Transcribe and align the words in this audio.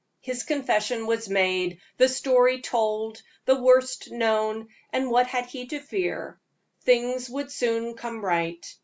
His 0.21 0.41
confession 0.41 1.05
was 1.05 1.29
made, 1.29 1.79
the 1.97 2.09
story 2.09 2.59
told, 2.63 3.21
the 3.45 3.61
worst 3.61 4.09
known, 4.11 4.69
and 4.91 5.11
what 5.11 5.27
had 5.27 5.45
he 5.45 5.67
to 5.67 5.79
fear? 5.79 6.39
Things 6.81 7.29
would 7.29 7.51
soon 7.51 7.93
come 7.93 8.25
right. 8.25 8.65